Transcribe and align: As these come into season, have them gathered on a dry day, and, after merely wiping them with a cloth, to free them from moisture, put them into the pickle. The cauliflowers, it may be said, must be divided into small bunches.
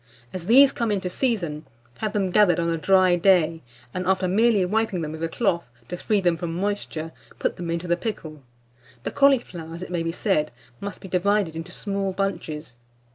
As 0.33 0.47
these 0.47 0.71
come 0.71 0.91
into 0.91 1.11
season, 1.11 1.67
have 1.99 2.13
them 2.13 2.31
gathered 2.31 2.59
on 2.59 2.69
a 2.71 2.75
dry 2.79 3.15
day, 3.15 3.61
and, 3.93 4.07
after 4.07 4.27
merely 4.27 4.65
wiping 4.65 5.03
them 5.03 5.11
with 5.11 5.21
a 5.21 5.29
cloth, 5.29 5.67
to 5.89 5.97
free 5.97 6.19
them 6.19 6.37
from 6.37 6.55
moisture, 6.55 7.11
put 7.37 7.55
them 7.55 7.69
into 7.69 7.87
the 7.87 7.95
pickle. 7.95 8.41
The 9.03 9.11
cauliflowers, 9.11 9.83
it 9.83 9.91
may 9.91 10.01
be 10.01 10.11
said, 10.11 10.51
must 10.79 11.01
be 11.01 11.07
divided 11.07 11.55
into 11.55 11.71
small 11.71 12.13
bunches. 12.13 12.77